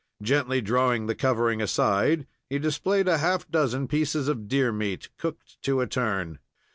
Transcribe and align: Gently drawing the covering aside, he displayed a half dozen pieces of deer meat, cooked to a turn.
Gently 0.23 0.61
drawing 0.61 1.05
the 1.05 1.13
covering 1.13 1.61
aside, 1.61 2.25
he 2.49 2.57
displayed 2.57 3.07
a 3.07 3.19
half 3.19 3.47
dozen 3.51 3.87
pieces 3.87 4.27
of 4.27 4.47
deer 4.47 4.71
meat, 4.71 5.09
cooked 5.19 5.61
to 5.61 5.79
a 5.79 5.85
turn. 5.85 6.39